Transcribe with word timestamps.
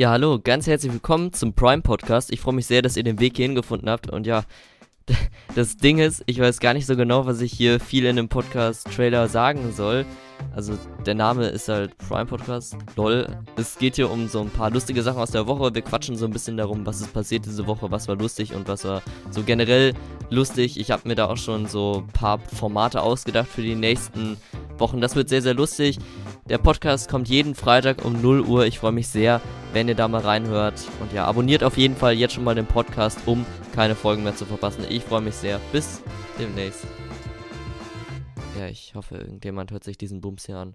Ja, 0.00 0.12
hallo, 0.12 0.38
ganz 0.42 0.66
herzlich 0.66 0.94
willkommen 0.94 1.34
zum 1.34 1.52
Prime 1.52 1.82
Podcast. 1.82 2.32
Ich 2.32 2.40
freue 2.40 2.54
mich 2.54 2.64
sehr, 2.64 2.80
dass 2.80 2.96
ihr 2.96 3.02
den 3.02 3.20
Weg 3.20 3.36
hierhin 3.36 3.54
gefunden 3.54 3.90
habt. 3.90 4.08
Und 4.08 4.26
ja, 4.26 4.44
das 5.54 5.76
Ding 5.76 5.98
ist, 5.98 6.22
ich 6.24 6.40
weiß 6.40 6.58
gar 6.60 6.72
nicht 6.72 6.86
so 6.86 6.96
genau, 6.96 7.26
was 7.26 7.42
ich 7.42 7.52
hier 7.52 7.78
viel 7.80 8.06
in 8.06 8.16
dem 8.16 8.30
Podcast-Trailer 8.30 9.28
sagen 9.28 9.74
soll. 9.76 10.06
Also, 10.56 10.78
der 11.04 11.14
Name 11.14 11.48
ist 11.48 11.68
halt 11.68 11.98
Prime 11.98 12.24
Podcast. 12.24 12.78
Lol. 12.96 13.26
Es 13.56 13.76
geht 13.76 13.96
hier 13.96 14.10
um 14.10 14.26
so 14.26 14.40
ein 14.40 14.48
paar 14.48 14.70
lustige 14.70 15.02
Sachen 15.02 15.20
aus 15.20 15.32
der 15.32 15.46
Woche. 15.46 15.74
Wir 15.74 15.82
quatschen 15.82 16.16
so 16.16 16.24
ein 16.24 16.32
bisschen 16.32 16.56
darum, 16.56 16.86
was 16.86 17.02
ist 17.02 17.12
passiert 17.12 17.44
diese 17.44 17.66
Woche, 17.66 17.90
was 17.90 18.08
war 18.08 18.16
lustig 18.16 18.54
und 18.54 18.68
was 18.68 18.86
war 18.86 19.02
so 19.30 19.42
generell 19.42 19.92
lustig. 20.30 20.80
Ich 20.80 20.92
habe 20.92 21.06
mir 21.06 21.14
da 21.14 21.26
auch 21.26 21.36
schon 21.36 21.66
so 21.66 22.06
ein 22.06 22.12
paar 22.14 22.38
Formate 22.38 23.02
ausgedacht 23.02 23.48
für 23.48 23.60
die 23.60 23.74
nächsten 23.74 24.38
Wochen. 24.78 25.02
Das 25.02 25.14
wird 25.14 25.28
sehr, 25.28 25.42
sehr 25.42 25.52
lustig. 25.52 25.98
Der 26.50 26.58
Podcast 26.58 27.08
kommt 27.08 27.28
jeden 27.28 27.54
Freitag 27.54 28.04
um 28.04 28.20
0 28.20 28.40
Uhr. 28.40 28.66
Ich 28.66 28.80
freue 28.80 28.90
mich 28.90 29.06
sehr, 29.06 29.40
wenn 29.72 29.86
ihr 29.86 29.94
da 29.94 30.08
mal 30.08 30.20
reinhört. 30.20 30.84
Und 31.00 31.12
ja, 31.12 31.24
abonniert 31.24 31.62
auf 31.62 31.78
jeden 31.78 31.94
Fall 31.94 32.14
jetzt 32.14 32.34
schon 32.34 32.42
mal 32.42 32.56
den 32.56 32.66
Podcast, 32.66 33.20
um 33.26 33.46
keine 33.72 33.94
Folgen 33.94 34.24
mehr 34.24 34.34
zu 34.34 34.44
verpassen. 34.46 34.84
Ich 34.88 35.04
freue 35.04 35.20
mich 35.20 35.36
sehr. 35.36 35.60
Bis 35.70 36.02
demnächst. 36.40 36.84
Ja, 38.58 38.66
ich 38.66 38.96
hoffe, 38.96 39.14
irgendjemand 39.14 39.70
hört 39.70 39.84
sich 39.84 39.96
diesen 39.96 40.20
Bums 40.20 40.46
hier 40.46 40.56
an. 40.56 40.74